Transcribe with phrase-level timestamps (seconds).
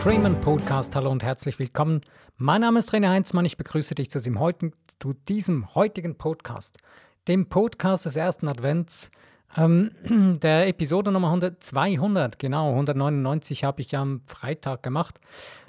[0.00, 0.94] zum Podcast.
[0.94, 2.02] Hallo und herzlich willkommen.
[2.36, 3.44] Mein Name ist René Heinzmann.
[3.44, 6.78] Ich begrüße dich zu diesem, heutigen, zu diesem heutigen Podcast,
[7.26, 9.10] dem Podcast des ersten Advents,
[9.56, 9.90] ähm,
[10.40, 15.18] der Episode Nummer 100, 200, genau, 199 habe ich am Freitag gemacht.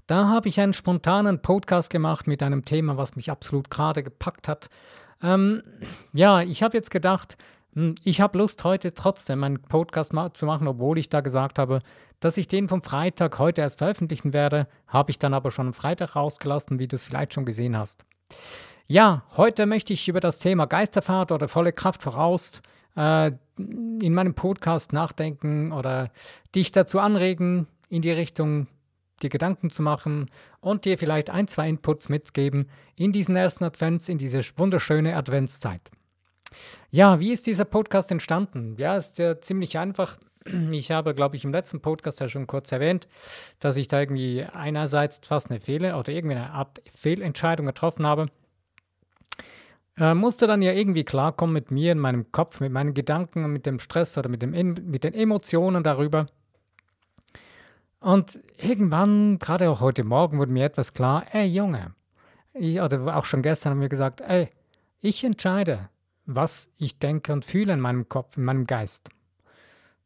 [0.06, 4.48] Da habe ich einen spontanen Podcast gemacht mit einem Thema, was mich absolut gerade gepackt
[4.48, 4.70] hat.
[5.24, 5.64] Ähm,
[6.14, 7.36] ja, ich habe jetzt gedacht,
[8.04, 11.82] ich habe Lust, heute trotzdem einen Podcast ma zu machen, obwohl ich da gesagt habe,
[12.20, 14.68] dass ich den vom Freitag heute erst veröffentlichen werde.
[14.88, 18.06] Habe ich dann aber schon am Freitag rausgelassen, wie du es vielleicht schon gesehen hast.
[18.88, 22.62] Ja, heute möchte ich über das Thema Geisterfahrt oder volle Kraft voraus
[22.96, 26.12] äh, in meinem Podcast nachdenken oder
[26.56, 28.68] dich dazu anregen, in die Richtung
[29.22, 34.10] dir Gedanken zu machen und dir vielleicht ein, zwei Inputs mitgeben in diesen ersten Advents,
[34.10, 35.92] in diese wunderschöne Adventszeit.
[36.92, 38.76] Ja, wie ist dieser Podcast entstanden?
[38.78, 40.18] Ja, ist ja ziemlich einfach.
[40.72, 43.08] Ich habe, glaube ich, im letzten Podcast ja schon kurz erwähnt,
[43.60, 48.28] dass ich da irgendwie einerseits fast eine Fehler oder irgendwie eine Art Fehlentscheidung getroffen habe.
[49.98, 53.66] Äh, musste dann ja irgendwie klarkommen mit mir in meinem Kopf, mit meinen Gedanken, mit
[53.66, 56.28] dem Stress oder mit, dem, mit den Emotionen darüber.
[58.00, 61.94] Und irgendwann, gerade auch heute Morgen, wurde mir etwas klar, ey Junge,
[62.54, 64.50] ich, oder auch schon gestern haben wir gesagt, ey,
[65.02, 65.90] ich entscheide,
[66.32, 69.10] was ich denke und fühle in meinem Kopf, in meinem Geist.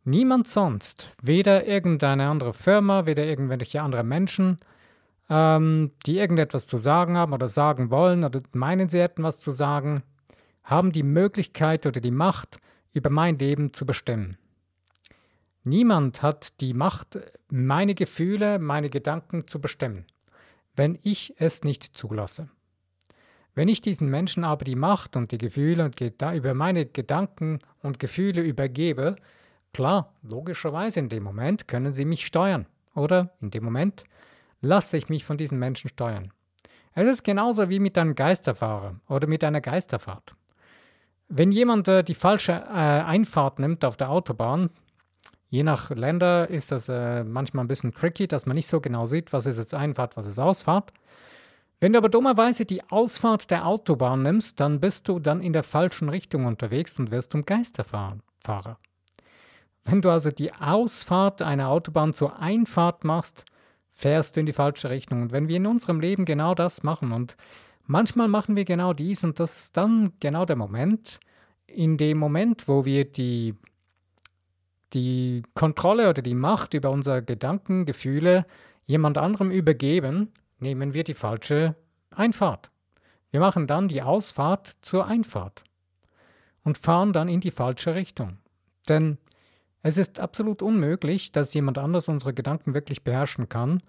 [0.05, 4.57] Niemand sonst, weder irgendeine andere Firma, weder irgendwelche andere Menschen,
[5.29, 9.51] ähm, die irgendetwas zu sagen haben oder sagen wollen oder meinen, sie hätten was zu
[9.51, 10.03] sagen,
[10.63, 12.59] haben die Möglichkeit oder die Macht,
[12.93, 14.37] über mein Leben zu bestimmen.
[15.63, 20.05] Niemand hat die Macht, meine Gefühle, meine Gedanken zu bestimmen,
[20.75, 22.49] wenn ich es nicht zulasse.
[23.55, 27.99] Wenn ich diesen Menschen aber die Macht und die Gefühle und über meine Gedanken und
[27.99, 29.15] Gefühle übergebe,
[29.73, 32.65] klar, logischerweise in dem Moment können sie mich steuern.
[32.95, 34.03] Oder in dem Moment
[34.61, 36.31] lasse ich mich von diesen Menschen steuern.
[36.93, 40.35] Es ist genauso wie mit einem Geisterfahrer oder mit einer Geisterfahrt.
[41.27, 44.69] Wenn jemand äh, die falsche äh, Einfahrt nimmt auf der Autobahn,
[45.53, 49.05] Je nach Länder ist das äh, manchmal ein bisschen tricky, dass man nicht so genau
[49.05, 50.91] sieht, was ist jetzt Einfahrt, was ist Ausfahrt.
[51.83, 55.63] Wenn du aber dummerweise die Ausfahrt der Autobahn nimmst, dann bist du dann in der
[55.63, 58.77] falschen Richtung unterwegs und wirst zum Geisterfahrer.
[59.83, 63.43] Wenn du also die Ausfahrt einer Autobahn zur Einfahrt machst,
[63.91, 65.23] fährst du in die falsche Richtung.
[65.23, 67.35] Und wenn wir in unserem Leben genau das machen und
[67.85, 71.19] manchmal machen wir genau dies und das ist dann genau der Moment,
[71.67, 73.55] in dem Moment, wo wir die
[74.93, 78.45] die Kontrolle oder die Macht über unsere Gedanken, Gefühle
[78.85, 81.75] jemand anderem übergeben, nehmen wir die falsche
[82.11, 82.71] Einfahrt.
[83.31, 85.63] Wir machen dann die Ausfahrt zur Einfahrt
[86.63, 88.37] und fahren dann in die falsche Richtung.
[88.87, 89.17] Denn
[89.81, 93.81] es ist absolut unmöglich, dass jemand anders unsere Gedanken wirklich beherrschen kann,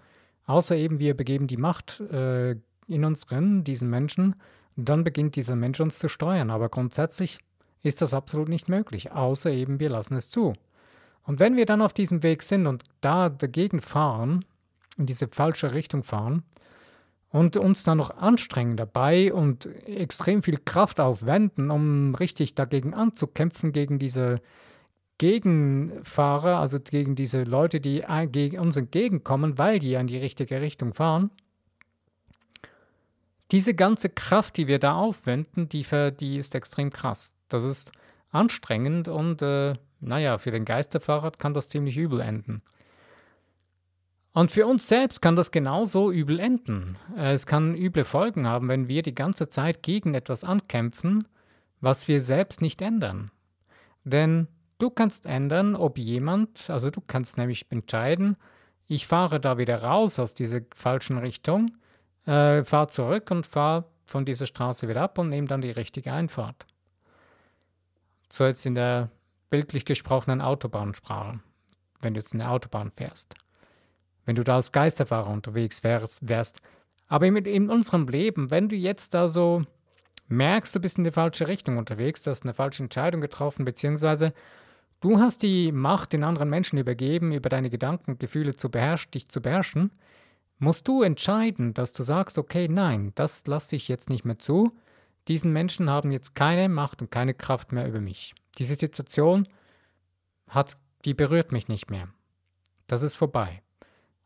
[0.45, 2.55] außer eben wir begeben die Macht äh,
[2.87, 4.35] in uns drin, diesen Menschen,
[4.75, 6.49] dann beginnt dieser Mensch uns zu steuern.
[6.49, 7.39] Aber grundsätzlich
[7.81, 10.53] ist das absolut nicht möglich, außer eben wir lassen es zu.
[11.23, 14.45] Und wenn wir dann auf diesem Weg sind und da dagegen fahren,
[14.97, 16.43] in diese falsche Richtung fahren
[17.29, 23.73] und uns dann noch anstrengen dabei und extrem viel Kraft aufwenden, um richtig dagegen anzukämpfen,
[23.73, 24.41] gegen diese
[25.17, 28.03] Gegenfahrer, also gegen diese Leute, die
[28.57, 31.31] uns entgegenkommen, weil die in die richtige Richtung fahren,
[33.51, 35.85] diese ganze Kraft, die wir da aufwenden, die,
[36.19, 37.35] die ist extrem krass.
[37.47, 37.91] Das ist
[38.31, 42.61] anstrengend und äh, naja, für den Geisterfahrer kann das ziemlich übel enden.
[44.35, 46.97] Und für uns selbst kann das genauso übel enden.
[47.15, 51.25] Es kann üble Folgen haben, wenn wir die ganze Zeit gegen etwas ankämpfen,
[51.79, 53.31] was wir selbst nicht ändern.
[54.03, 58.35] Denn du kannst ändern, ob jemand, also du kannst nämlich entscheiden,
[58.87, 61.77] ich fahre da wieder raus aus dieser falschen Richtung,
[62.25, 66.11] äh, fahre zurück und fahre von dieser Straße wieder ab und nehme dann die richtige
[66.11, 66.67] Einfahrt.
[68.29, 69.11] So jetzt in der
[69.49, 71.39] bildlich gesprochenen Autobahnsprache,
[72.01, 73.35] wenn du jetzt eine Autobahn fährst.
[74.25, 76.27] Wenn du da als Geisterfahrer unterwegs wärst.
[76.27, 76.61] wärst.
[77.07, 79.63] Aber in, in unserem Leben, wenn du jetzt da so
[80.27, 84.33] merkst, du bist in die falsche Richtung unterwegs, du hast eine falsche Entscheidung getroffen, beziehungsweise
[84.99, 89.11] du hast die Macht den anderen Menschen übergeben, über deine Gedanken und Gefühle zu beherrschen,
[89.11, 89.91] dich zu beherrschen,
[90.57, 94.71] musst du entscheiden, dass du sagst, okay, nein, das lasse ich jetzt nicht mehr zu.
[95.27, 98.35] Diesen Menschen haben jetzt keine Macht und keine Kraft mehr über mich.
[98.57, 99.47] Diese Situation
[100.47, 102.07] hat, die berührt mich nicht mehr.
[102.87, 103.61] Das ist vorbei.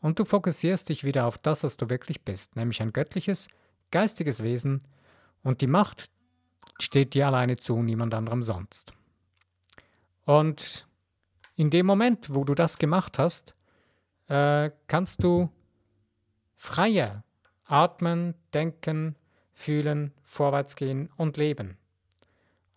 [0.01, 3.49] Und du fokussierst dich wieder auf das, was du wirklich bist, nämlich ein göttliches,
[3.91, 4.81] geistiges Wesen
[5.43, 6.09] und die Macht
[6.79, 8.93] steht dir alleine zu, niemand anderem sonst.
[10.25, 10.87] Und
[11.55, 13.55] in dem Moment, wo du das gemacht hast,
[14.27, 15.49] äh, kannst du
[16.55, 17.23] freier
[17.65, 19.15] atmen, denken,
[19.53, 21.77] fühlen, vorwärtsgehen und leben.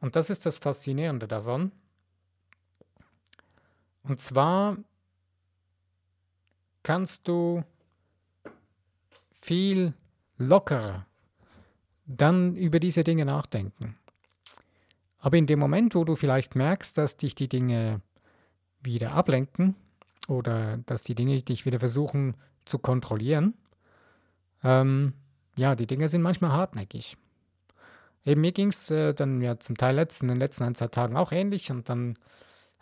[0.01, 1.73] Und das ist das Faszinierende davon.
[4.03, 4.77] Und zwar
[6.83, 7.65] kannst du
[9.41, 9.95] viel
[10.39, 11.07] lockerer
[12.07, 13.97] dann über diese Dinge nachdenken.
[15.19, 18.01] Aber in dem Moment, wo du vielleicht merkst, dass dich die Dinge
[18.83, 19.77] wieder ablenken
[20.27, 22.35] oder dass die Dinge dich wieder versuchen
[22.65, 23.55] zu kontrollieren,
[24.65, 25.15] ähm,
[25.57, 27.17] ja, die Dinge sind manchmal hartnäckig.
[28.25, 30.89] Eben mir ging es äh, dann ja zum Teil letzten, in den letzten ein, zwei
[30.89, 32.17] Tagen auch ähnlich und dann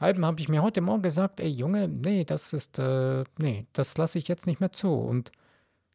[0.00, 3.96] halben habe ich mir heute Morgen gesagt, ey Junge, nee, das ist, äh, nee, das
[3.98, 4.92] lasse ich jetzt nicht mehr zu.
[4.92, 5.30] Und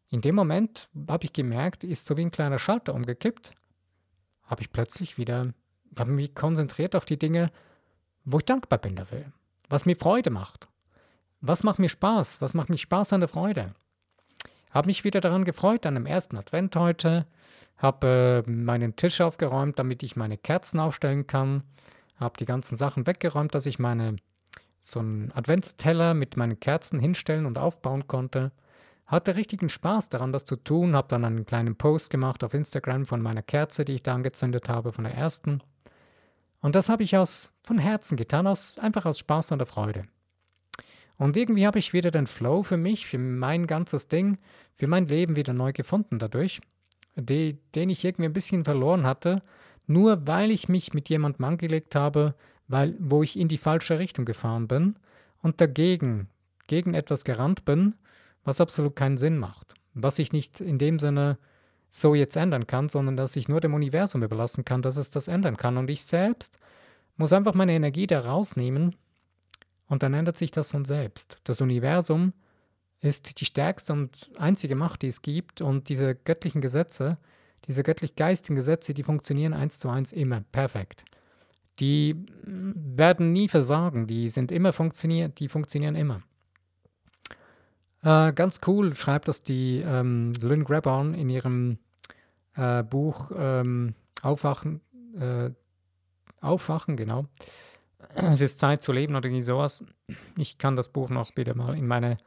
[0.09, 3.51] in dem Moment habe ich gemerkt, ist so wie ein kleiner Schalter umgekippt,
[4.43, 5.53] habe ich plötzlich wieder,
[5.97, 7.51] habe mich konzentriert auf die Dinge,
[8.23, 9.25] wo ich dankbar bin dafür,
[9.69, 10.67] was mir Freude macht.
[11.41, 12.41] Was macht mir Spaß?
[12.41, 13.67] Was macht mir Spaß an der Freude?
[14.71, 17.27] Habe mich wieder daran gefreut, an dem ersten Advent heute.
[17.77, 21.63] Habe äh, meinen Tisch aufgeräumt, damit ich meine Kerzen aufstellen kann.
[22.17, 24.15] Habe die ganzen Sachen weggeräumt, dass ich meine
[24.81, 28.51] so einen Adventsteller mit meinen Kerzen hinstellen und aufbauen konnte.
[29.07, 30.95] Hatte richtigen Spaß daran, das zu tun.
[30.95, 34.69] Habe dann einen kleinen Post gemacht auf Instagram von meiner Kerze, die ich da angezündet
[34.69, 35.61] habe, von der ersten.
[36.61, 40.05] Und das habe ich aus von Herzen getan, aus, einfach aus Spaß und der Freude.
[41.17, 44.37] Und irgendwie habe ich wieder den Flow für mich, für mein ganzes Ding,
[44.73, 46.61] für mein Leben wieder neu gefunden dadurch,
[47.15, 49.41] die, den ich irgendwie ein bisschen verloren hatte,
[49.87, 52.35] nur weil ich mich mit jemandem angelegt habe,
[52.67, 54.95] weil, wo ich in die falsche Richtung gefahren bin
[55.41, 56.27] und dagegen,
[56.67, 57.95] gegen etwas gerannt bin,
[58.43, 59.75] was absolut keinen Sinn macht.
[59.93, 61.37] Was ich nicht in dem Sinne
[61.89, 65.27] so jetzt ändern kann, sondern dass ich nur dem Universum überlassen kann, dass es das
[65.27, 65.77] ändern kann.
[65.77, 66.57] Und ich selbst
[67.17, 68.95] muss einfach meine Energie da rausnehmen
[69.87, 71.39] und dann ändert sich das von selbst.
[71.43, 72.33] Das Universum
[73.01, 75.61] ist die stärkste und einzige Macht, die es gibt.
[75.61, 77.17] Und diese göttlichen Gesetze,
[77.67, 81.03] diese göttlich-geistigen Gesetze, die funktionieren eins zu eins immer perfekt.
[81.79, 86.21] Die werden nie versagen, die sind immer funktioniert, die funktionieren immer.
[88.01, 91.79] Äh, ganz cool schreibt das die ähm, Lynn Grabon in ihrem
[92.55, 94.81] äh, Buch ähm, Aufwachen,
[95.19, 95.49] äh,
[96.39, 97.25] Aufwachen, genau
[98.15, 99.83] es ist Zeit zu leben oder irgendwie sowas.
[100.37, 102.17] Ich kann das Buch noch wieder mal in meine,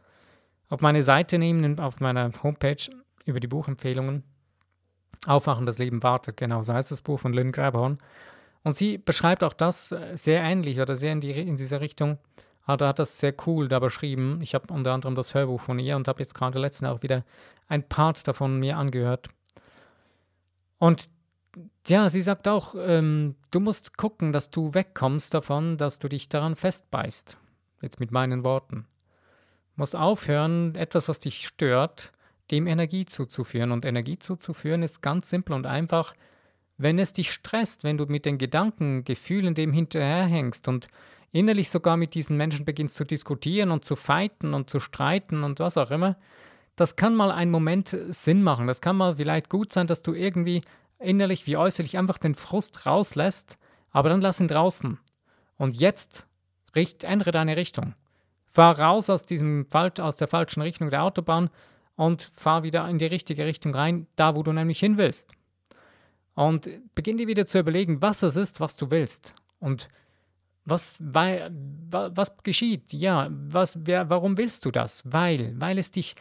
[0.69, 2.91] auf meine Seite nehmen, auf meiner Homepage
[3.25, 4.23] über die Buchempfehlungen.
[5.27, 7.99] Aufwachen, das Leben wartet, genau, so heißt das Buch von Lynn Grabhorn.
[8.63, 12.19] Und sie beschreibt auch das sehr ähnlich oder sehr in, die, in dieser Richtung.
[12.63, 14.41] Aber hat das sehr cool da beschrieben.
[14.43, 17.25] Ich habe unter anderem das Hörbuch von ihr und habe jetzt gerade letztens auch wieder
[17.67, 19.29] ein Part davon mir angehört.
[20.79, 21.09] Und
[21.87, 26.29] ja, sie sagt auch, ähm, du musst gucken, dass du wegkommst davon, dass du dich
[26.29, 27.39] daran festbeißt.
[27.81, 28.87] Jetzt mit meinen Worten.
[29.75, 32.13] Du musst aufhören, etwas, was dich stört,
[32.51, 33.73] dem Energie zuzuführen.
[33.73, 36.15] Und Energie zuzuführen ist ganz simpel und einfach,
[36.77, 40.89] wenn es dich stresst, wenn du mit den Gedanken, Gefühlen dem hinterherhängst und
[41.33, 45.61] innerlich sogar mit diesen Menschen beginnst zu diskutieren und zu fighten und zu streiten und
[45.61, 46.17] was auch immer,
[46.77, 48.67] das kann mal einen Moment Sinn machen.
[48.67, 50.63] Das kann mal vielleicht gut sein, dass du irgendwie
[51.01, 53.59] innerlich wie äußerlich einfach den Frust rauslässt,
[53.91, 54.99] aber dann lass ihn draußen.
[55.57, 56.27] Und jetzt
[56.77, 57.95] richt, ändere deine Richtung.
[58.47, 61.51] Fahr raus aus, diesem, aus der falschen Richtung der Autobahn
[61.99, 65.33] und fahr wieder in die richtige Richtung rein, da wo du nämlich hin willst.
[66.35, 69.35] Und beginn dir wieder zu überlegen, was es ist, was du willst.
[69.59, 69.89] Und
[70.65, 71.51] was, weil,
[71.91, 72.93] was geschieht?
[72.93, 75.03] Ja, was, wer, warum willst du das?
[75.05, 76.15] Weil, weil es dich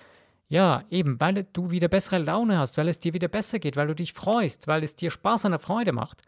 [0.49, 3.87] ja, eben, weil du wieder bessere Laune hast, weil es dir wieder besser geht, weil
[3.87, 6.23] du dich freust, weil es dir Spaß an der Freude macht.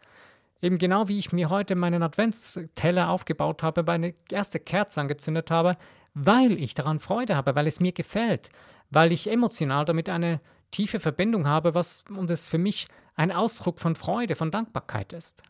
[0.62, 5.76] Eben genau wie ich mir heute meinen Adventsteller aufgebaut habe, meine erste Kerze angezündet habe,
[6.14, 8.50] weil ich daran Freude habe, weil es mir gefällt,
[8.90, 13.80] weil ich emotional damit eine tiefe Verbindung habe, was und es für mich ein Ausdruck
[13.80, 15.42] von Freude, von Dankbarkeit ist.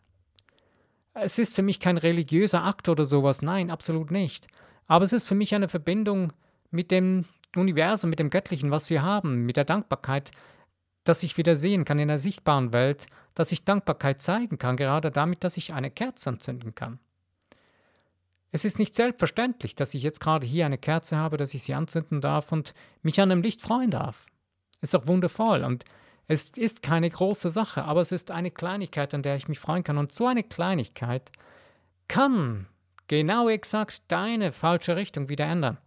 [1.13, 4.47] Es ist für mich kein religiöser Akt oder sowas, nein, absolut nicht.
[4.87, 6.33] Aber es ist für mich eine Verbindung
[6.69, 10.31] mit dem Universum, mit dem Göttlichen, was wir haben, mit der Dankbarkeit,
[11.03, 15.11] dass ich wieder sehen kann in der sichtbaren Welt, dass ich Dankbarkeit zeigen kann, gerade
[15.11, 16.99] damit, dass ich eine Kerze anzünden kann.
[18.51, 21.73] Es ist nicht selbstverständlich, dass ich jetzt gerade hier eine Kerze habe, dass ich sie
[21.73, 24.25] anzünden darf und mich an dem Licht freuen darf.
[24.81, 25.85] Ist doch wundervoll und
[26.27, 29.83] es ist keine große Sache, aber es ist eine Kleinigkeit, an der ich mich freuen
[29.83, 29.97] kann.
[29.97, 31.31] Und so eine Kleinigkeit
[32.07, 32.67] kann
[33.07, 35.77] genau exakt deine falsche Richtung wieder ändern.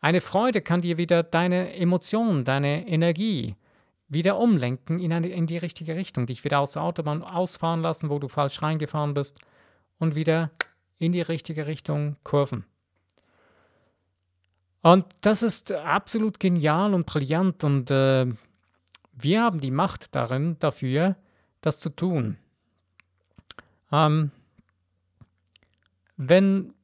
[0.00, 3.56] Eine Freude kann dir wieder deine Emotionen, deine Energie
[4.08, 8.08] wieder umlenken in, eine, in die richtige Richtung, dich wieder aus der Autobahn ausfahren lassen,
[8.08, 9.40] wo du falsch reingefahren bist
[9.98, 10.50] und wieder
[10.98, 12.64] in die richtige Richtung kurven.
[14.82, 18.26] Und das ist absolut genial und brillant und äh,
[19.12, 21.16] wir haben die Macht darin, dafür,
[21.60, 22.36] das zu tun.
[23.90, 24.30] Ähm,
[26.16, 26.74] wenn,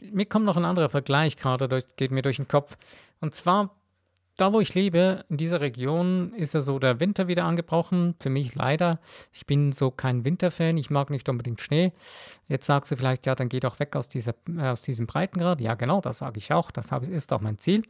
[0.00, 2.76] mir kommt noch ein anderer Vergleich gerade, durch, geht mir durch den Kopf.
[3.20, 3.74] Und zwar,
[4.36, 8.16] da wo ich lebe, in dieser Region, ist ja so der Winter wieder angebrochen.
[8.20, 8.98] Für mich leider.
[9.32, 10.76] Ich bin so kein Winterfan.
[10.76, 11.92] Ich mag nicht unbedingt Schnee.
[12.48, 15.60] Jetzt sagst du vielleicht, ja, dann geh doch weg aus, dieser, äh, aus diesem Breitengrad.
[15.60, 16.72] Ja, genau, das sage ich auch.
[16.72, 17.84] Das ist auch mein Ziel.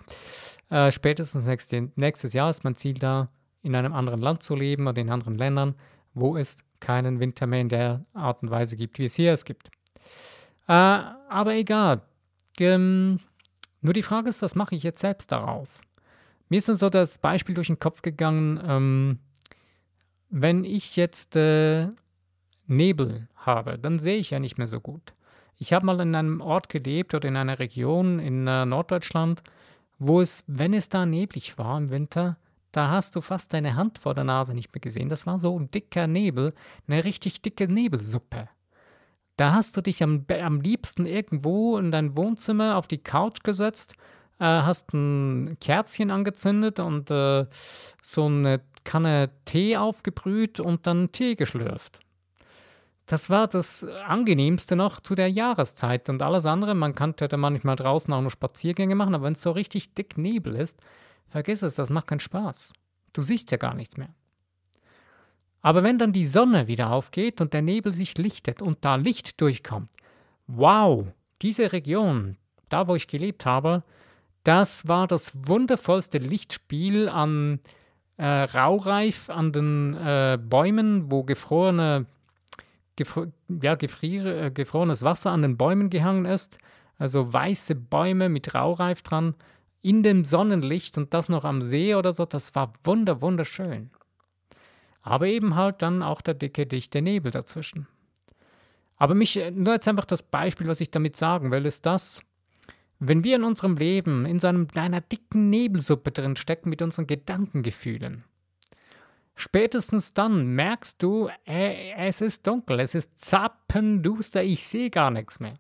[0.68, 3.30] Äh, spätestens nächste, nächstes Jahr ist mein Ziel da,
[3.62, 5.74] in einem anderen Land zu leben oder in anderen Ländern,
[6.12, 9.46] wo es keinen Winter mehr in der Art und Weise gibt, wie es hier es
[9.46, 9.70] gibt.
[10.68, 12.02] Äh, aber egal.
[12.60, 13.20] Ähm,
[13.80, 15.80] nur die Frage ist, was mache ich jetzt selbst daraus?
[16.48, 19.18] Mir ist dann so das Beispiel durch den Kopf gegangen, ähm,
[20.30, 21.88] wenn ich jetzt äh,
[22.66, 25.14] Nebel habe, dann sehe ich ja nicht mehr so gut.
[25.56, 29.42] Ich habe mal in einem Ort gelebt oder in einer Region in äh, Norddeutschland,
[29.98, 32.36] wo es, wenn es da neblig war im Winter,
[32.72, 35.08] da hast du fast deine Hand vor der Nase nicht mehr gesehen.
[35.08, 36.52] Das war so ein dicker Nebel,
[36.88, 38.48] eine richtig dicke Nebelsuppe.
[39.36, 43.94] Da hast du dich am, am liebsten irgendwo in dein Wohnzimmer auf die Couch gesetzt,
[44.38, 47.46] äh, hast ein Kerzchen angezündet und äh,
[48.02, 52.00] so eine Kanne Tee aufgebrüht und dann Tee geschlürft.
[53.06, 56.74] Das war das Angenehmste noch zu der Jahreszeit und alles andere.
[56.74, 60.16] Man kann da manchmal draußen auch noch Spaziergänge machen, aber wenn es so richtig dick
[60.16, 60.80] Nebel ist,
[61.28, 62.72] vergiss es, das macht keinen Spaß.
[63.12, 64.14] Du siehst ja gar nichts mehr.
[65.60, 69.40] Aber wenn dann die Sonne wieder aufgeht und der Nebel sich lichtet und da Licht
[69.40, 69.90] durchkommt,
[70.46, 71.06] wow,
[71.42, 72.36] diese Region,
[72.68, 73.82] da wo ich gelebt habe,
[74.44, 77.60] das war das wundervollste Lichtspiel an
[78.16, 82.06] äh, Raureif, an den äh, Bäumen, wo gefrorene,
[82.96, 86.58] gefro ja, gefriere, äh, gefrorenes Wasser an den Bäumen gehangen ist.
[86.98, 89.34] Also weiße Bäume mit Raureif dran,
[89.82, 93.90] in dem Sonnenlicht und das noch am See oder so, das war wunder, wunderschön.
[95.02, 97.86] Aber eben halt dann auch der dicke, dichte Nebel dazwischen.
[98.96, 102.22] Aber mich, äh, nur jetzt einfach das Beispiel, was ich damit sagen will, ist das,
[102.98, 108.24] wenn wir in unserem Leben in so einer dicken Nebelsuppe drin stecken mit unseren Gedankengefühlen,
[109.34, 115.40] spätestens dann merkst du, äh, es ist dunkel, es ist zappenduster, ich sehe gar nichts
[115.40, 115.58] mehr.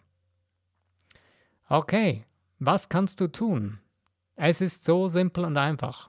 [1.68, 2.24] Okay,
[2.58, 3.78] was kannst du tun?
[4.36, 6.08] Es ist so simpel und einfach.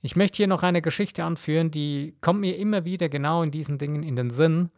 [0.00, 3.78] Ich möchte hier noch eine Geschichte anführen, die kommt mir immer wieder genau in diesen
[3.78, 4.70] Dingen in den Sinn.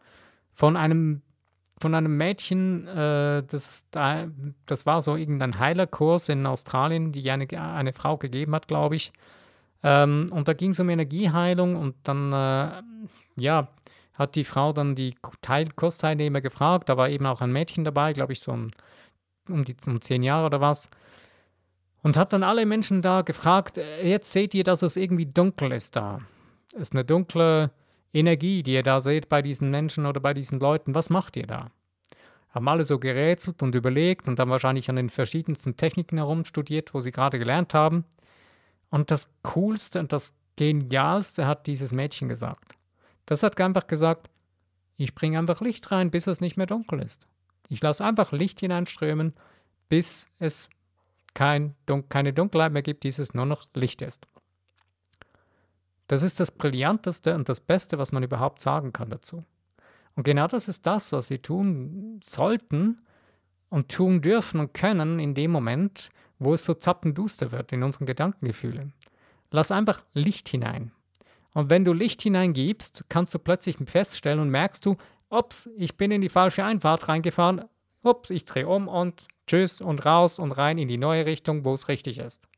[0.51, 1.21] Von einem,
[1.81, 7.93] von einem Mädchen, äh, das, das war so irgendein Heilerkurs in Australien, die eine, eine
[7.93, 9.11] Frau gegeben hat, glaube ich.
[9.83, 12.81] Ähm, und da ging es um Energieheilung und dann, äh,
[13.37, 13.67] ja,
[14.13, 16.89] hat die Frau dann die Teil Kursteilnehmer gefragt.
[16.89, 18.71] Da war eben auch ein Mädchen dabei, glaube ich, so um,
[19.49, 20.89] um, die, um zehn Jahre oder was
[22.03, 25.71] und hat dann alle Menschen da gefragt, äh, jetzt seht ihr, dass es irgendwie dunkel
[25.71, 26.21] ist da.
[26.73, 27.71] Es ist eine dunkle
[28.13, 30.95] Energie, die ihr da seht bei diesen Menschen oder bei diesen Leuten.
[30.95, 31.71] Was macht ihr da?
[32.49, 36.99] Haben alle so gerätselt und überlegt und dann wahrscheinlich an den verschiedensten Techniken herumstudiert, wo
[36.99, 38.05] sie gerade gelernt haben.
[38.89, 42.75] Und das Coolste und das Genialste hat dieses Mädchen gesagt.
[43.25, 44.29] Das hat einfach gesagt,
[44.97, 47.25] ich bringe einfach Licht rein, bis es nicht mehr dunkel ist.
[47.69, 49.33] Ich lasse einfach Licht hineinströmen,
[49.87, 50.69] bis es
[51.33, 51.75] kein,
[52.09, 54.27] keine Dunkelheit mehr gibt, dieses nur noch Licht ist.
[56.11, 59.45] Das ist das Brillanteste und das Beste, was man überhaupt sagen kann dazu.
[60.17, 62.99] Und genau das ist das, was wir tun sollten
[63.69, 68.07] und tun dürfen und können in dem Moment, wo es so zappenduster wird in unseren
[68.07, 68.91] Gedankengefühlen.
[69.51, 70.91] Lass einfach Licht hinein.
[71.53, 74.97] Und wenn du Licht hineingibst, kannst du plötzlich feststellen und merkst du,
[75.29, 77.63] ups, ich bin in die falsche Einfahrt reingefahren,
[78.03, 81.73] ups, ich drehe um und Tschüss und raus und rein in die neue Richtung, wo
[81.73, 82.49] es richtig ist.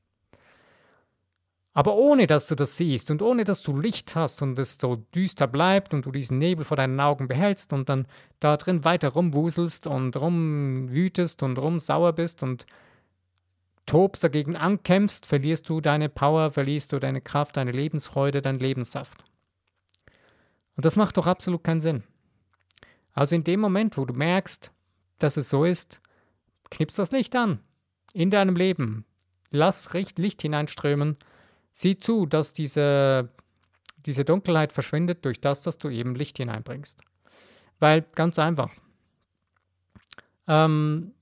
[1.74, 4.98] Aber ohne dass du das siehst und ohne dass du Licht hast und es so
[5.16, 8.08] düster bleibt und du diesen Nebel vor deinen Augen behältst und dann
[8.40, 12.68] da drin weiter rumwuselst und rumwütest und rumsauer bist und
[13.88, 19.24] tobst dagegen ankämpfst, verlierst du deine Power, verlierst du deine Kraft, deine Lebensfreude, deinen Lebenssaft.
[20.76, 22.04] Und das macht doch absolut keinen Sinn.
[23.14, 24.72] Also in dem Moment, wo du merkst,
[25.20, 26.02] dass es so ist,
[26.70, 27.60] Knips das Licht an.
[28.14, 29.06] In deinem Leben.
[29.52, 31.18] Lass Licht hineinströmen.
[31.74, 33.30] Sieh zu, dass diese,
[34.06, 37.02] diese Dunkelheit verschwindet durch das, dass du eben Licht hineinbringst.
[37.80, 38.72] Weil ganz einfach.
[40.48, 41.14] Ähm,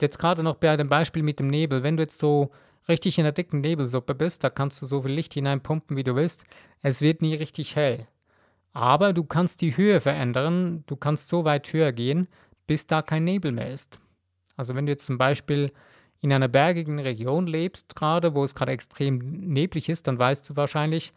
[0.00, 1.82] jetzt gerade noch bei dem Beispiel mit dem Nebel.
[1.82, 2.52] Wenn du jetzt so
[2.88, 6.14] richtig in der dicken Nebelsuppe bist, da kannst du so viel Licht hineinpumpen, wie du
[6.14, 6.44] willst.
[6.82, 8.06] Es wird nie richtig hell.
[8.72, 10.84] Aber du kannst die Höhe verändern.
[10.86, 12.28] Du kannst so weit höher gehen,
[12.66, 13.98] bis da kein Nebel mehr ist.
[14.56, 15.72] Also wenn du jetzt zum Beispiel
[16.26, 20.56] in einer bergigen Region lebst, gerade wo es gerade extrem neblig ist, dann weißt du
[20.56, 21.12] wahrscheinlich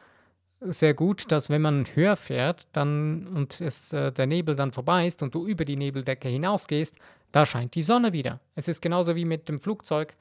[0.61, 5.07] sehr gut, dass wenn man höher fährt dann, und es, äh, der Nebel dann vorbei
[5.07, 6.95] ist und du über die Nebeldecke hinausgehst,
[7.31, 8.39] da scheint die Sonne wieder.
[8.53, 10.15] Es ist genauso wie mit dem Flugzeug.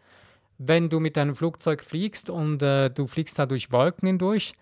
[0.56, 4.54] Wenn du mit deinem Flugzeug fliegst und äh, du fliegst da durch Wolken hindurch,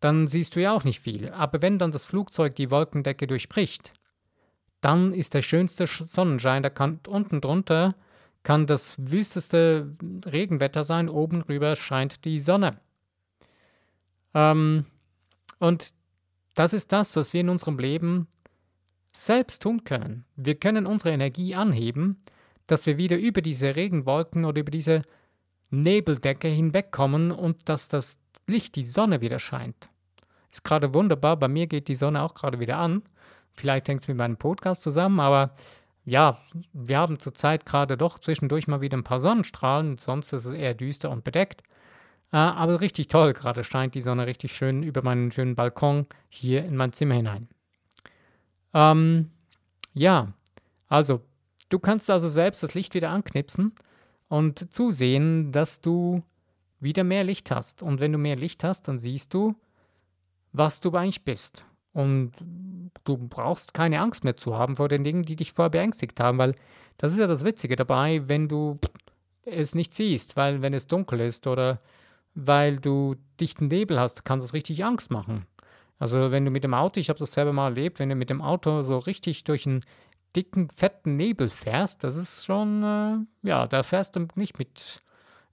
[0.00, 1.28] dann siehst du ja auch nicht viel.
[1.30, 3.92] Aber wenn dann das Flugzeug die Wolkendecke durchbricht,
[4.80, 7.94] dann ist der schönste Sonnenschein, da kann unten drunter
[8.44, 9.96] kann das wüsteste
[10.26, 12.78] Regenwetter sein, oben rüber scheint die Sonne.
[14.34, 14.86] Ähm,
[15.58, 15.92] und
[16.54, 18.28] das ist das, was wir in unserem Leben
[19.12, 20.24] selbst tun können.
[20.36, 22.22] Wir können unsere Energie anheben,
[22.66, 25.02] dass wir wieder über diese Regenwolken oder über diese
[25.70, 29.88] Nebeldecke hinwegkommen und dass das Licht, die Sonne wieder scheint.
[30.50, 31.36] Ist gerade wunderbar.
[31.38, 33.02] Bei mir geht die Sonne auch gerade wieder an.
[33.52, 35.54] Vielleicht hängt es mit meinem Podcast zusammen, aber
[36.04, 36.38] ja,
[36.72, 40.74] wir haben zurzeit gerade doch zwischendurch mal wieder ein paar Sonnenstrahlen, sonst ist es eher
[40.74, 41.62] düster und bedeckt.
[42.32, 46.64] Äh, aber richtig toll, gerade scheint die Sonne richtig schön über meinen schönen Balkon hier
[46.64, 47.48] in mein Zimmer hinein.
[48.74, 49.30] Ähm,
[49.94, 50.32] ja,
[50.88, 51.22] also
[51.68, 53.72] du kannst also selbst das Licht wieder anknipsen
[54.28, 56.22] und zusehen, dass du
[56.80, 57.82] wieder mehr Licht hast.
[57.82, 59.54] Und wenn du mehr Licht hast, dann siehst du,
[60.52, 61.64] was du eigentlich bist.
[61.94, 62.32] Und
[63.04, 66.36] du brauchst keine Angst mehr zu haben vor den Dingen, die dich vorher beängstigt haben,
[66.36, 66.54] weil
[66.98, 68.78] das ist ja das Witzige dabei, wenn du
[69.44, 71.80] es nicht siehst, weil wenn es dunkel ist oder
[72.34, 75.46] weil du dichten Nebel hast, kann das richtig Angst machen.
[75.98, 78.30] Also wenn du mit dem Auto, ich habe das selber mal erlebt, wenn du mit
[78.30, 79.84] dem Auto so richtig durch einen
[80.34, 85.00] dicken, fetten Nebel fährst, das ist schon, äh, ja, da fährst du nicht mit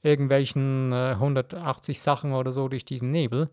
[0.01, 3.49] irgendwelchen äh, 180 Sachen oder so durch diesen Nebel,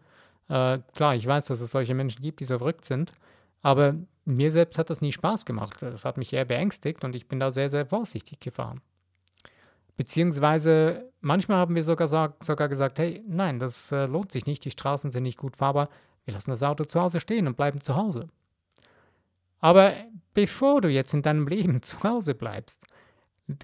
[0.49, 3.13] äh, klar, ich weiß, dass es solche Menschen gibt, die so verrückt sind,
[3.63, 5.81] aber mir selbst hat das nie Spaß gemacht.
[5.81, 8.81] Das hat mich eher beängstigt und ich bin da sehr, sehr vorsichtig gefahren.
[9.97, 12.07] Beziehungsweise manchmal haben wir sogar,
[12.41, 15.89] sogar gesagt, hey, nein, das äh, lohnt sich nicht, die Straßen sind nicht gut fahrbar,
[16.25, 18.29] wir lassen das Auto zu Hause stehen und bleiben zu Hause.
[19.61, 19.95] Aber
[20.35, 22.85] bevor du jetzt in deinem Leben zu Hause bleibst,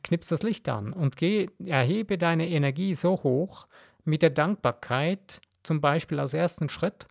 [0.02, 3.68] knips das Licht an und geh, erhebe deine Energie so hoch
[4.04, 7.06] mit der Dankbarkeit, zum Beispiel als ersten Schritt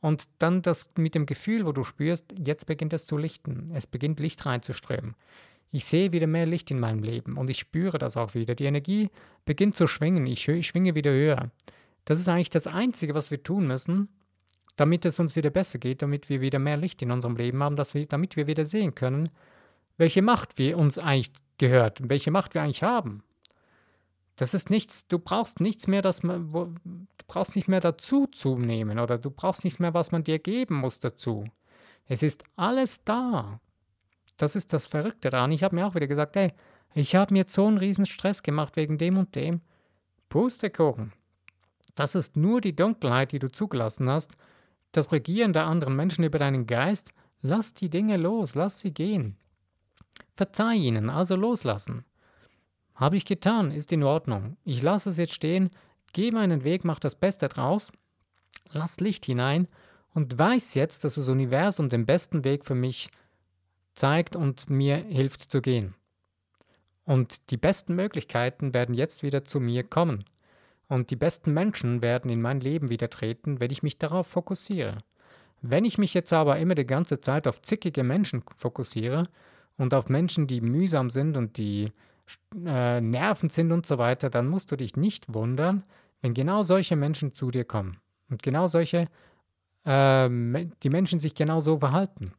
[0.00, 3.70] und dann das mit dem Gefühl, wo du spürst, jetzt beginnt es zu lichten.
[3.74, 5.14] Es beginnt Licht reinzuströmen.
[5.70, 8.54] Ich sehe wieder mehr Licht in meinem Leben und ich spüre das auch wieder.
[8.54, 9.10] Die Energie
[9.44, 10.26] beginnt zu schwingen.
[10.26, 11.50] Ich, schwinge wieder höher.
[12.04, 14.08] Das ist eigentlich das Einzige, was wir tun müssen,
[14.76, 17.76] damit es uns wieder besser geht, damit wir wieder mehr Licht in unserem Leben haben,
[17.76, 19.28] dass wir, damit wir wieder sehen können,
[19.98, 23.22] welche Macht wir uns eigentlich gehört, welche Macht wir eigentlich haben.
[24.38, 28.28] Das ist nichts, du brauchst nichts mehr, das man, wo, du brauchst nicht mehr dazu
[28.28, 31.44] zu nehmen oder du brauchst nicht mehr, was man dir geben muss dazu.
[32.06, 33.60] Es ist alles da.
[34.36, 35.50] Das ist das Verrückte daran.
[35.50, 36.52] Ich habe mir auch wieder gesagt, hey,
[36.94, 39.60] ich habe mir jetzt so einen riesen Stress gemacht wegen dem und dem.
[40.28, 41.12] Pustekuchen.
[41.96, 44.36] Das ist nur die Dunkelheit, die du zugelassen hast.
[44.92, 47.12] Das Regieren der anderen Menschen über deinen Geist.
[47.42, 49.36] Lass die Dinge los, lass sie gehen.
[50.36, 52.04] Verzeih ihnen, also loslassen.
[52.98, 54.56] Habe ich getan, ist in Ordnung.
[54.64, 55.70] Ich lasse es jetzt stehen,
[56.12, 57.92] gehe meinen Weg, mach das Beste draus,
[58.72, 59.68] lass Licht hinein
[60.14, 63.08] und weiß jetzt, dass das Universum den besten Weg für mich
[63.94, 65.94] zeigt und mir hilft zu gehen.
[67.04, 70.24] Und die besten Möglichkeiten werden jetzt wieder zu mir kommen.
[70.88, 74.98] Und die besten Menschen werden in mein Leben wieder treten, wenn ich mich darauf fokussiere.
[75.62, 79.28] Wenn ich mich jetzt aber immer die ganze Zeit auf zickige Menschen fokussiere
[79.76, 81.92] und auf Menschen, die mühsam sind und die
[82.64, 85.84] äh, nervend sind und so weiter, dann musst du dich nicht wundern,
[86.20, 87.98] wenn genau solche Menschen zu dir kommen.
[88.30, 89.08] Und genau solche,
[89.84, 90.28] äh,
[90.82, 92.32] die Menschen sich genau so verhalten.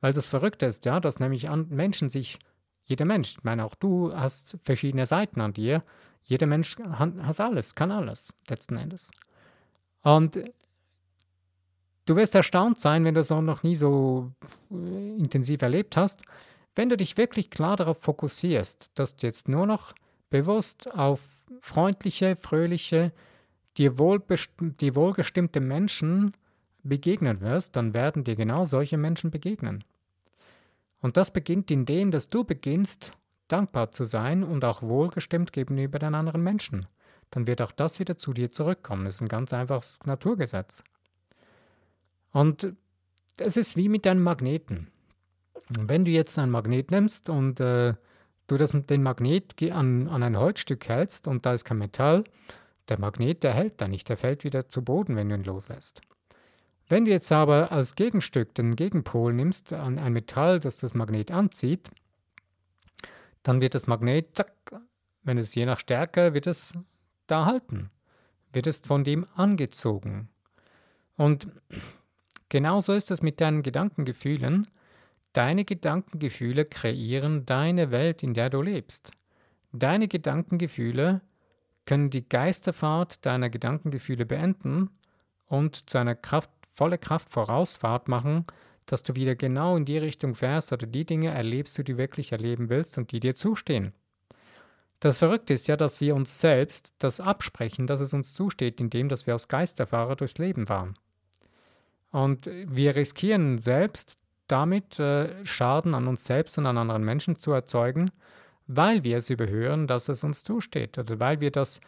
[0.00, 2.38] Weil das Verrückte ist, ja, dass nämlich Menschen sich,
[2.84, 5.82] jeder Mensch, ich meine auch du hast verschiedene Seiten an dir,
[6.24, 9.10] jeder Mensch hat alles, kann alles, letzten Endes.
[10.02, 10.42] Und
[12.06, 14.32] du wirst erstaunt sein, wenn du es noch nie so
[14.70, 16.22] äh, intensiv erlebt hast,
[16.74, 19.94] wenn du dich wirklich klar darauf fokussierst, dass du jetzt nur noch
[20.30, 23.12] bewusst auf freundliche, fröhliche,
[23.76, 23.94] dir,
[24.60, 26.32] dir wohlgestimmte Menschen
[26.82, 29.84] begegnen wirst, dann werden dir genau solche Menschen begegnen.
[31.00, 33.16] Und das beginnt indem, dass du beginnst,
[33.48, 36.86] dankbar zu sein und auch wohlgestimmt gegenüber den anderen Menschen.
[37.30, 39.04] Dann wird auch das wieder zu dir zurückkommen.
[39.04, 40.82] Das ist ein ganz einfaches Naturgesetz.
[42.32, 42.74] Und
[43.36, 44.90] es ist wie mit einem Magneten.
[45.68, 47.94] Wenn du jetzt ein Magnet nimmst und äh,
[48.46, 52.24] du das, den Magnet an, an ein Holzstück hältst und da ist kein Metall,
[52.88, 56.02] der Magnet, der hält da nicht, der fällt wieder zu Boden, wenn du ihn loslässt.
[56.88, 61.30] Wenn du jetzt aber als Gegenstück den Gegenpol nimmst, an ein Metall, das das Magnet
[61.30, 61.90] anzieht,
[63.42, 64.52] dann wird das Magnet zack,
[65.22, 66.74] wenn es je nach Stärke, wird es
[67.26, 67.90] da halten,
[68.52, 70.28] wird es von dem angezogen.
[71.16, 71.48] Und
[72.50, 74.66] genauso ist es mit deinen Gedankengefühlen.
[75.34, 79.10] Deine Gedankengefühle kreieren deine Welt, in der du lebst.
[79.72, 81.22] Deine Gedankengefühle
[81.86, 84.90] können die Geisterfahrt deiner Gedankengefühle beenden
[85.46, 88.46] und zu einer Kraft, volle Kraft Vorausfahrt machen,
[88.86, 92.30] dass du wieder genau in die Richtung fährst oder die Dinge erlebst, die du wirklich
[92.30, 93.92] erleben willst und die dir zustehen.
[95.00, 99.08] Das Verrückte ist ja, dass wir uns selbst das absprechen, dass es uns zusteht, indem
[99.08, 100.96] dass wir als Geisterfahrer durchs Leben fahren.
[102.12, 107.52] Und wir riskieren selbst damit äh, Schaden an uns selbst und an anderen Menschen zu
[107.52, 108.10] erzeugen,
[108.66, 110.98] weil wir es überhören, dass es uns zusteht.
[110.98, 111.80] Oder weil wir das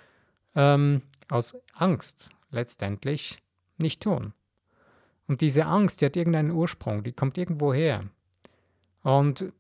[0.55, 3.43] ähm, aus Angst letztendlich
[3.79, 4.33] nicht tun.
[5.29, 8.05] Und diese Angst, die hat irgendeinen Ursprung, die kommt irgendwo her.
[9.03, 9.53] Und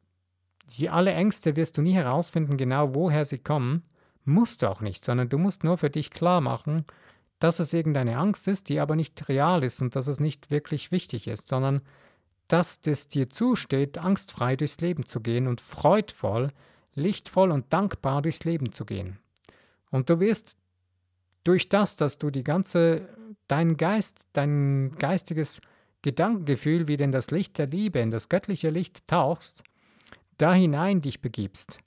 [0.76, 3.82] die, alle Ängste wirst du nie herausfinden, genau woher sie kommen.
[4.24, 6.84] Musst du auch nicht, sondern du musst nur für dich klar machen,
[7.38, 10.90] dass es irgendeine Angst ist, die aber nicht real ist und dass es nicht wirklich
[10.90, 11.82] wichtig ist, sondern
[12.48, 16.52] dass es dir zusteht, angstfrei durchs Leben zu gehen und freudvoll,
[16.94, 19.18] lichtvoll und dankbar durchs Leben zu gehen.
[19.90, 20.56] Und du wirst
[21.44, 23.08] durch das, dass du die ganze,
[23.48, 25.60] dein Geist, dein geistiges
[26.02, 29.62] Gedankengefühl wieder in das Licht der Liebe, in das göttliche Licht tauchst,
[30.38, 31.78] da hinein dich begibst,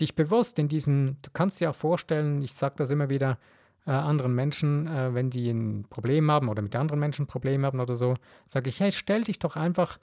[0.00, 3.38] dich bewusst in diesen, du kannst dir auch vorstellen, ich sage das immer wieder
[3.86, 7.64] äh, anderen Menschen, äh, wenn die ein Problem haben oder mit anderen Menschen ein Problem
[7.64, 8.16] haben oder so,
[8.46, 9.98] sage ich, hey, stell dich doch einfach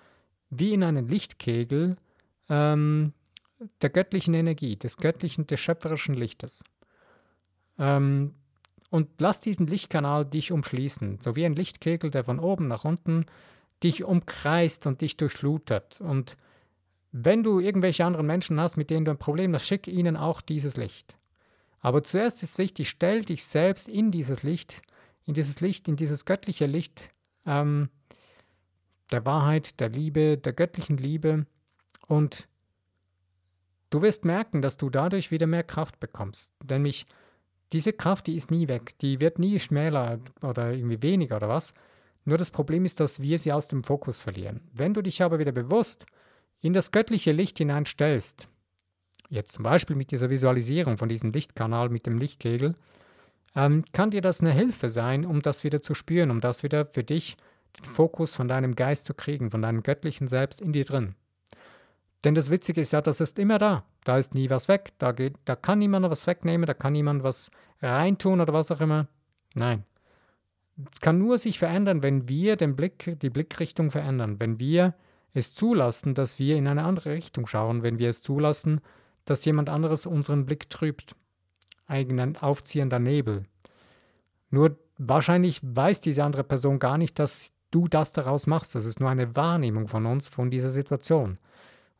[0.50, 1.98] wie in einen Lichtkegel
[2.50, 3.13] ähm,
[3.82, 6.63] der göttlichen Energie, des göttlichen, des schöpferischen Lichtes.
[7.80, 8.36] Ähm,
[8.89, 13.26] und lass diesen Lichtkanal dich umschließen, so wie ein Lichtkegel, der von oben nach unten
[13.84, 16.02] dich umkreist und dich durchflutet.
[16.02, 16.38] Und
[17.12, 20.41] wenn du irgendwelche anderen Menschen hast, mit denen du ein Problem hast, schick ihnen auch
[20.41, 21.15] dieses Licht.
[21.82, 24.82] Aber zuerst ist wichtig, stell dich selbst in dieses Licht,
[25.26, 27.10] in dieses Licht, in dieses göttliche Licht
[27.46, 27.89] ähm,
[29.12, 31.46] der Wahrheit, der Liebe, der göttlichen Liebe
[32.08, 32.48] und
[33.89, 36.52] du wirst merken, dass du dadurch wieder mehr Kraft bekommst.
[36.67, 37.06] Nämlich
[37.74, 41.74] diese Kraft, die ist nie weg, die wird nie schmäler oder irgendwie weniger oder was.
[42.26, 44.62] Nur das Problem ist, dass wir sie aus dem Fokus verlieren.
[44.72, 46.06] Wenn du dich aber wieder bewusst
[46.60, 48.48] in das göttliche Licht hineinstellst,
[49.32, 52.76] jetzt zum Beispiel mit dieser Visualisierung von diesem Lichtkanal mit dem Lichtkegel,
[53.56, 56.86] ähm, kann dir das eine Hilfe sein, um das wieder zu spüren, um das wieder
[56.86, 57.38] für dich,
[57.80, 61.15] den Fokus von deinem Geist zu kriegen, von deinem göttlichen Selbst in dir drin.
[62.24, 63.84] Denn das Witzige ist ja, das ist immer da.
[64.04, 64.91] Da ist nie was weg.
[65.00, 67.50] Da, geht, da kann niemand was wegnehmen, da kann niemand was
[67.82, 69.08] reintun oder was auch immer.
[69.56, 69.86] Nein.
[70.94, 74.94] Es kann nur sich verändern, wenn wir den Blick, die Blickrichtung verändern, wenn wir
[75.34, 78.82] es zulassen, dass wir in eine andere Richtung schauen, wenn wir es zulassen,
[79.25, 81.15] dass jemand anderes unseren Blick trübt.
[81.88, 83.43] Ein aufziehender Nebel.
[84.49, 88.75] Nur wahrscheinlich weiß diese andere Person gar nicht, dass du das daraus machst.
[88.75, 91.38] Das ist nur eine Wahrnehmung von uns, von dieser Situation.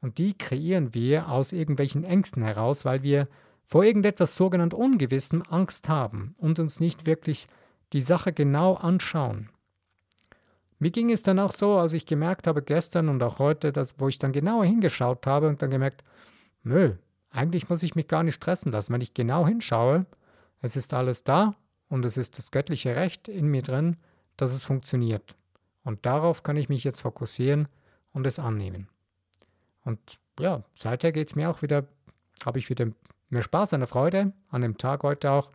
[0.02, 3.28] Und die kreieren wir aus irgendwelchen Ängsten heraus, weil wir
[3.64, 7.48] vor irgendetwas sogenannt Ungewissem Angst haben und uns nicht wirklich
[7.94, 9.50] die Sache genau anschauen.
[10.80, 14.00] Mir ging es dann auch so, als ich gemerkt habe gestern und auch heute, dass,
[14.00, 16.04] wo ich dann genauer hingeschaut habe und dann gemerkt,
[16.64, 16.96] nö,
[17.32, 18.94] eigentlich muss ich mich gar nicht stressen lassen.
[18.94, 20.06] Wenn ich genau hinschaue,
[20.62, 21.56] es ist alles da
[21.90, 23.98] und es ist das göttliche Recht in mir drin,
[24.38, 25.36] dass es funktioniert.
[25.84, 27.68] Und darauf kann ich mich jetzt fokussieren
[28.14, 28.88] und es annehmen.
[29.84, 30.00] Und
[30.40, 31.88] ja, seither geht es mir auch wieder,
[32.46, 32.88] habe ich wieder
[33.30, 35.50] mehr Spaß an der Freude, an dem Tag heute auch.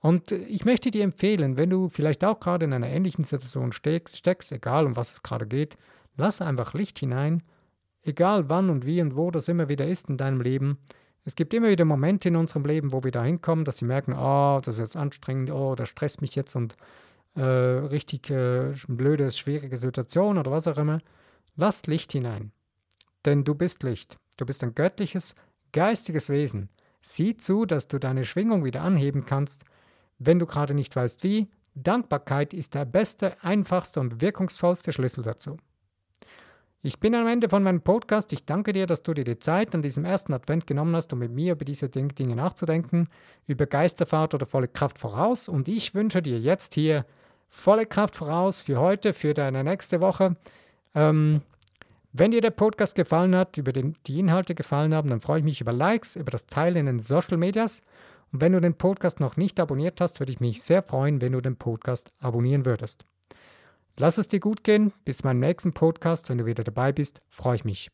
[0.00, 4.16] Und ich möchte dir empfehlen, wenn du vielleicht auch gerade in einer ähnlichen Situation steckst,
[4.16, 5.76] steckst, egal um was es gerade geht,
[6.16, 7.42] lass einfach Licht hinein,
[8.02, 10.78] egal wann und wie und wo das immer wieder ist in deinem Leben.
[11.24, 14.14] Es gibt immer wieder Momente in unserem Leben, wo wir da hinkommen, dass sie merken,
[14.14, 16.76] oh, das ist jetzt anstrengend, oh, das stresst mich jetzt und
[17.34, 21.00] äh, richtig äh, blöde, schwierige Situation oder was auch immer.
[21.56, 22.52] Lass Licht hinein,
[23.24, 24.18] denn du bist Licht.
[24.36, 25.34] Du bist ein göttliches,
[25.72, 26.70] geistiges Wesen.
[27.02, 29.64] Sieh zu, dass du deine Schwingung wieder anheben kannst,
[30.18, 35.56] wenn du gerade nicht weißt wie, Dankbarkeit ist der beste, einfachste und wirkungsvollste Schlüssel dazu.
[36.82, 38.32] Ich bin am Ende von meinem Podcast.
[38.32, 41.18] Ich danke dir, dass du dir die Zeit an diesem ersten Advent genommen hast, um
[41.18, 43.08] mit mir über diese Dinge nachzudenken,
[43.46, 45.50] über Geisterfahrt oder volle Kraft voraus.
[45.50, 47.04] Und ich wünsche dir jetzt hier
[47.48, 50.36] volle Kraft voraus für heute, für deine nächste Woche.
[50.94, 51.42] Ähm,
[52.14, 55.44] wenn dir der Podcast gefallen hat, über den, die Inhalte gefallen haben, dann freue ich
[55.44, 57.82] mich über Likes, über das Teilen in den Social Medias.
[58.32, 61.32] Und wenn du den Podcast noch nicht abonniert hast, würde ich mich sehr freuen, wenn
[61.32, 63.04] du den Podcast abonnieren würdest.
[64.00, 64.94] Lass es dir gut gehen.
[65.04, 66.30] Bis meinem nächsten Podcast.
[66.30, 67.90] Wenn du wieder dabei bist, freue ich mich.